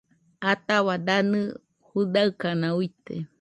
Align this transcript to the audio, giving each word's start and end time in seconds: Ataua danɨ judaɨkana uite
Ataua 0.51 0.95
danɨ 1.07 1.39
judaɨkana 1.89 2.67
uite 2.79 3.13